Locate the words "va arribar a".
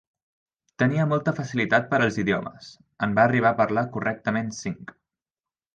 3.21-3.59